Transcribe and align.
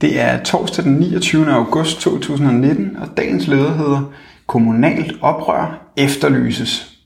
Det 0.00 0.20
er 0.20 0.42
torsdag 0.42 0.84
den 0.84 0.92
29. 0.92 1.52
august 1.52 2.00
2019, 2.00 2.96
og 2.96 3.16
dagens 3.16 3.46
leder 3.46 3.76
hedder 3.76 4.12
Kommunalt 4.46 5.12
oprør 5.20 5.92
efterlyses. 5.96 6.96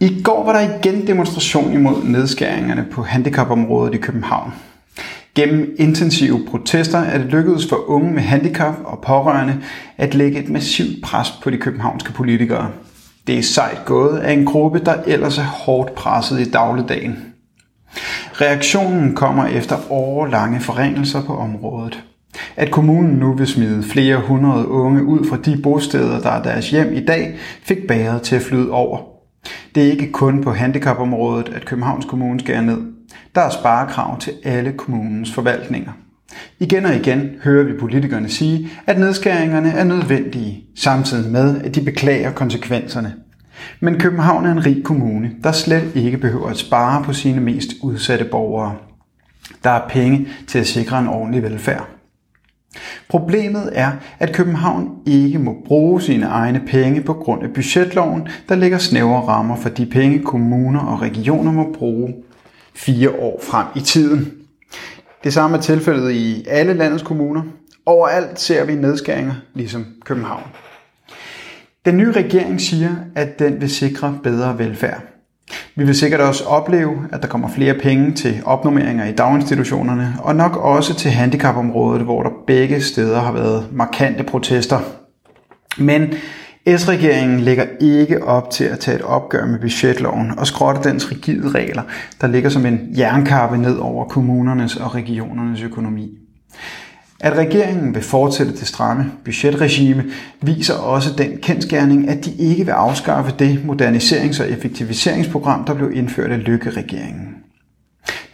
I 0.00 0.22
går 0.22 0.44
var 0.44 0.52
der 0.52 0.78
igen 0.78 1.06
demonstration 1.06 1.72
imod 1.72 2.04
nedskæringerne 2.04 2.86
på 2.90 3.02
handicapområdet 3.02 3.94
i 3.94 3.98
København. 3.98 4.52
Gennem 5.34 5.74
intensive 5.78 6.46
protester 6.50 6.98
er 6.98 7.18
det 7.18 7.26
lykkedes 7.26 7.68
for 7.68 7.90
unge 7.90 8.12
med 8.12 8.22
handicap 8.22 8.74
og 8.84 8.98
pårørende 9.06 9.56
at 9.96 10.14
lægge 10.14 10.38
et 10.38 10.48
massivt 10.48 11.02
pres 11.02 11.30
på 11.42 11.50
de 11.50 11.56
københavnske 11.56 12.12
politikere. 12.12 12.70
Det 13.26 13.38
er 13.38 13.42
sejt 13.42 13.84
gået 13.84 14.18
af 14.18 14.32
en 14.32 14.44
gruppe, 14.44 14.78
der 14.78 14.94
ellers 15.06 15.38
er 15.38 15.44
hårdt 15.44 15.94
presset 15.94 16.40
i 16.40 16.50
dagligdagen. 16.50 17.27
Reaktionen 18.40 19.14
kommer 19.14 19.46
efter 19.46 19.76
årlange 19.90 20.60
forringelser 20.60 21.22
på 21.22 21.36
området. 21.36 22.04
At 22.56 22.70
kommunen 22.70 23.16
nu 23.16 23.34
vil 23.34 23.46
smide 23.46 23.82
flere 23.82 24.20
hundrede 24.20 24.68
unge 24.68 25.04
ud 25.04 25.28
fra 25.28 25.36
de 25.36 25.60
bosteder, 25.62 26.20
der 26.20 26.30
er 26.30 26.42
deres 26.42 26.70
hjem 26.70 26.92
i 26.92 27.04
dag, 27.04 27.36
fik 27.62 27.86
bæret 27.88 28.22
til 28.22 28.36
at 28.36 28.42
flyde 28.42 28.70
over. 28.70 28.98
Det 29.74 29.86
er 29.86 29.90
ikke 29.90 30.12
kun 30.12 30.42
på 30.44 30.52
handicapområdet, 30.52 31.48
at 31.48 31.64
Københavns 31.64 32.04
Kommune 32.04 32.40
skærer 32.40 32.60
ned. 32.60 32.78
Der 33.34 33.40
er 33.40 33.50
sparekrav 33.50 34.20
til 34.20 34.32
alle 34.44 34.72
kommunens 34.72 35.32
forvaltninger. 35.32 35.92
Igen 36.58 36.84
og 36.84 36.94
igen 36.94 37.30
hører 37.44 37.64
vi 37.64 37.72
politikerne 37.80 38.28
sige, 38.28 38.68
at 38.86 38.98
nedskæringerne 38.98 39.70
er 39.70 39.84
nødvendige, 39.84 40.64
samtidig 40.76 41.30
med, 41.32 41.60
at 41.62 41.74
de 41.74 41.80
beklager 41.80 42.32
konsekvenserne. 42.32 43.14
Men 43.80 43.98
København 43.98 44.46
er 44.46 44.52
en 44.52 44.66
rig 44.66 44.84
kommune, 44.84 45.30
der 45.44 45.52
slet 45.52 45.92
ikke 45.94 46.18
behøver 46.18 46.48
at 46.48 46.58
spare 46.58 47.04
på 47.04 47.12
sine 47.12 47.40
mest 47.40 47.68
udsatte 47.82 48.24
borgere. 48.24 48.76
Der 49.64 49.70
er 49.70 49.88
penge 49.88 50.28
til 50.46 50.58
at 50.58 50.66
sikre 50.66 50.98
en 50.98 51.08
ordentlig 51.08 51.42
velfærd. 51.42 51.88
Problemet 53.08 53.70
er, 53.72 53.92
at 54.18 54.34
København 54.34 54.90
ikke 55.06 55.38
må 55.38 55.56
bruge 55.66 56.02
sine 56.02 56.26
egne 56.26 56.62
penge 56.66 57.00
på 57.00 57.14
grund 57.14 57.42
af 57.42 57.52
budgetloven, 57.54 58.28
der 58.48 58.54
lægger 58.54 58.78
snævre 58.78 59.20
rammer 59.20 59.56
for 59.56 59.68
de 59.68 59.86
penge, 59.86 60.18
kommuner 60.18 60.80
og 60.80 61.02
regioner 61.02 61.52
må 61.52 61.72
bruge 61.78 62.14
fire 62.74 63.10
år 63.10 63.40
frem 63.42 63.66
i 63.76 63.80
tiden. 63.80 64.32
Det 65.24 65.32
samme 65.32 65.56
er 65.56 65.60
tilfældet 65.60 66.10
i 66.10 66.44
alle 66.48 66.74
landets 66.74 67.02
kommuner. 67.02 67.42
Overalt 67.86 68.40
ser 68.40 68.64
vi 68.64 68.74
nedskæringer, 68.74 69.34
ligesom 69.54 69.86
København. 70.04 70.42
Den 71.84 71.96
nye 71.96 72.12
regering 72.12 72.60
siger, 72.60 72.90
at 73.14 73.38
den 73.38 73.60
vil 73.60 73.70
sikre 73.70 74.18
bedre 74.22 74.58
velfærd. 74.58 75.02
Vi 75.76 75.84
vil 75.84 75.94
sikkert 75.94 76.20
også 76.20 76.44
opleve, 76.44 77.08
at 77.12 77.22
der 77.22 77.28
kommer 77.28 77.48
flere 77.48 77.74
penge 77.74 78.12
til 78.12 78.42
opnummeringer 78.44 79.04
i 79.04 79.12
daginstitutionerne, 79.12 80.14
og 80.18 80.36
nok 80.36 80.56
også 80.56 80.94
til 80.94 81.10
handicapområdet, 81.10 82.02
hvor 82.02 82.22
der 82.22 82.30
begge 82.46 82.80
steder 82.80 83.20
har 83.20 83.32
været 83.32 83.68
markante 83.72 84.24
protester. 84.24 84.80
Men 85.78 86.14
S-regeringen 86.76 87.40
lægger 87.40 87.64
ikke 87.80 88.24
op 88.24 88.50
til 88.50 88.64
at 88.64 88.78
tage 88.78 88.96
et 88.96 89.02
opgør 89.02 89.46
med 89.46 89.58
budgetloven 89.58 90.38
og 90.38 90.46
skrotte 90.46 90.88
dens 90.88 91.10
rigide 91.10 91.48
regler, 91.48 91.82
der 92.20 92.26
ligger 92.26 92.50
som 92.50 92.66
en 92.66 92.80
jernkappe 92.98 93.58
ned 93.58 93.76
over 93.76 94.04
kommunernes 94.04 94.76
og 94.76 94.94
regionernes 94.94 95.62
økonomi. 95.62 96.18
At 97.20 97.36
regeringen 97.36 97.94
vil 97.94 98.02
fortsætte 98.02 98.52
det 98.52 98.68
stramme 98.68 99.12
budgetregime, 99.24 100.04
viser 100.40 100.74
også 100.74 101.14
den 101.18 101.38
kendskærning, 101.42 102.08
at 102.08 102.24
de 102.24 102.32
ikke 102.38 102.64
vil 102.64 102.72
afskaffe 102.72 103.34
det 103.38 103.60
moderniserings- 103.64 104.42
og 104.42 104.50
effektiviseringsprogram, 104.50 105.64
der 105.64 105.74
blev 105.74 105.92
indført 105.92 106.32
af 106.32 106.44
Lykke-regeringen. 106.44 107.28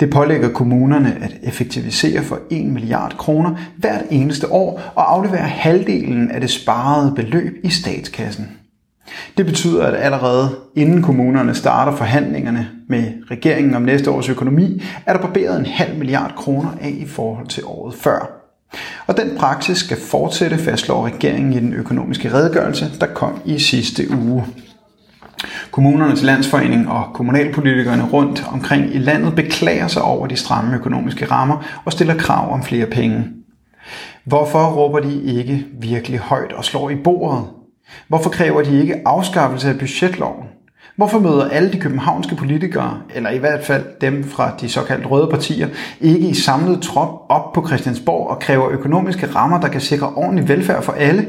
Det 0.00 0.10
pålægger 0.10 0.48
kommunerne 0.48 1.18
at 1.22 1.36
effektivisere 1.42 2.22
for 2.22 2.38
1 2.50 2.66
milliard 2.66 3.16
kroner 3.18 3.56
hvert 3.76 4.04
eneste 4.10 4.52
år 4.52 4.80
og 4.94 5.12
aflevere 5.12 5.48
halvdelen 5.48 6.30
af 6.30 6.40
det 6.40 6.50
sparede 6.50 7.12
beløb 7.16 7.52
i 7.64 7.70
statskassen. 7.70 8.48
Det 9.36 9.46
betyder, 9.46 9.86
at 9.86 9.94
allerede 9.94 10.48
inden 10.76 11.02
kommunerne 11.02 11.54
starter 11.54 11.96
forhandlingerne 11.96 12.68
med 12.88 13.12
regeringen 13.30 13.74
om 13.74 13.82
næste 13.82 14.10
års 14.10 14.28
økonomi, 14.28 14.82
er 15.06 15.12
der 15.12 15.20
barberet 15.20 15.58
en 15.58 15.66
halv 15.66 15.98
milliard 15.98 16.34
kroner 16.36 16.70
af 16.80 16.94
i 16.98 17.06
forhold 17.06 17.46
til 17.46 17.62
året 17.66 17.94
før. 17.94 18.33
Og 19.06 19.16
den 19.16 19.36
praksis 19.38 19.78
skal 19.78 19.96
fortsætte, 19.96 20.58
fastslår 20.58 21.06
regeringen 21.06 21.52
i 21.52 21.60
den 21.60 21.74
økonomiske 21.74 22.32
redegørelse, 22.32 22.90
der 23.00 23.06
kom 23.06 23.40
i 23.44 23.58
sidste 23.58 24.02
uge. 24.10 24.44
Kommunernes 25.70 26.22
landsforening 26.22 26.88
og 26.88 27.04
kommunalpolitikerne 27.14 28.08
rundt 28.12 28.44
omkring 28.52 28.94
i 28.94 28.98
landet 28.98 29.34
beklager 29.34 29.88
sig 29.88 30.02
over 30.02 30.26
de 30.26 30.36
stramme 30.36 30.76
økonomiske 30.76 31.26
rammer 31.26 31.82
og 31.84 31.92
stiller 31.92 32.14
krav 32.14 32.52
om 32.52 32.62
flere 32.62 32.86
penge. 32.86 33.24
Hvorfor 34.24 34.66
råber 34.66 35.00
de 35.00 35.22
ikke 35.22 35.66
virkelig 35.80 36.18
højt 36.18 36.52
og 36.52 36.64
slår 36.64 36.90
i 36.90 36.94
bordet? 36.94 37.44
Hvorfor 38.08 38.30
kræver 38.30 38.62
de 38.62 38.80
ikke 38.80 39.02
afskaffelse 39.04 39.68
af 39.68 39.78
budgetloven? 39.78 40.43
Hvorfor 40.96 41.18
møder 41.18 41.48
alle 41.48 41.72
de 41.72 41.80
københavnske 41.80 42.36
politikere, 42.36 43.00
eller 43.14 43.30
i 43.30 43.38
hvert 43.38 43.64
fald 43.64 43.84
dem 44.00 44.24
fra 44.24 44.56
de 44.60 44.68
såkaldte 44.68 45.06
røde 45.08 45.28
partier, 45.30 45.68
ikke 46.00 46.28
i 46.28 46.34
samlet 46.34 46.82
trop 46.82 47.08
op 47.28 47.52
på 47.52 47.66
Christiansborg 47.66 48.28
og 48.28 48.38
kræver 48.38 48.70
økonomiske 48.70 49.26
rammer, 49.26 49.60
der 49.60 49.68
kan 49.68 49.80
sikre 49.80 50.08
ordentlig 50.08 50.48
velfærd 50.48 50.82
for 50.82 50.92
alle? 50.92 51.26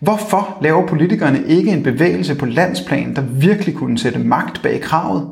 Hvorfor 0.00 0.58
laver 0.62 0.86
politikerne 0.86 1.42
ikke 1.46 1.70
en 1.70 1.82
bevægelse 1.82 2.34
på 2.34 2.46
landsplan, 2.46 3.16
der 3.16 3.22
virkelig 3.22 3.74
kunne 3.74 3.98
sætte 3.98 4.18
magt 4.18 4.62
bag 4.62 4.80
kravet? 4.80 5.30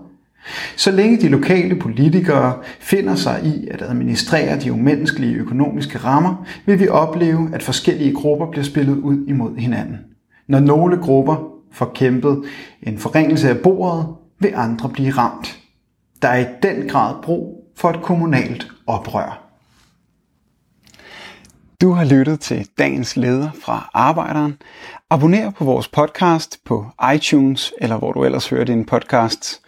Så 0.77 0.91
længe 0.91 1.21
de 1.21 1.29
lokale 1.29 1.75
politikere 1.75 2.55
finder 2.81 3.15
sig 3.15 3.41
i 3.45 3.69
at 3.71 3.83
administrere 3.83 4.61
de 4.61 4.73
umenneskelige 4.73 5.35
økonomiske 5.35 5.99
rammer, 5.99 6.47
vil 6.67 6.81
vi 6.81 6.89
opleve, 6.89 7.51
at 7.53 7.63
forskellige 7.63 8.15
grupper 8.15 8.47
bliver 8.51 8.65
spillet 8.65 8.97
ud 8.97 9.27
imod 9.29 9.57
hinanden. 9.57 9.99
Når 10.49 10.61
nogle 10.61 10.97
grupper 10.97 11.53
får 11.73 11.93
kæmpet 11.95 12.45
en 12.83 12.99
forringelse 12.99 13.49
af 13.49 13.59
bordet, 13.59 14.07
vil 14.39 14.53
andre 14.55 14.89
blive 14.89 15.11
ramt. 15.11 15.59
Der 16.23 16.29
er 16.29 16.39
i 16.39 16.47
den 16.63 16.89
grad 16.89 17.15
brug 17.23 17.73
for 17.77 17.91
et 17.91 18.03
kommunalt 18.03 18.67
oprør. 18.87 19.43
Du 21.81 21.93
har 21.93 22.05
lyttet 22.05 22.41
til 22.41 22.69
dagens 22.79 23.17
leder 23.17 23.51
fra 23.65 23.91
Arbejderen. 23.95 24.59
Abonner 25.11 25.51
på 25.51 25.65
vores 25.65 25.89
podcast 25.89 26.59
på 26.65 26.87
iTunes 27.15 27.73
eller 27.81 27.97
hvor 27.99 28.13
du 28.13 28.25
ellers 28.25 28.49
hører 28.49 28.65
din 28.65 28.85
podcast. 28.85 29.61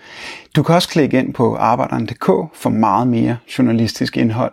Du 0.56 0.62
kan 0.62 0.74
også 0.74 0.88
klikke 0.88 1.18
ind 1.18 1.34
på 1.34 1.56
arbejderen.dk 1.56 2.26
for 2.54 2.68
meget 2.70 3.08
mere 3.08 3.36
journalistisk 3.58 4.16
indhold. 4.16 4.52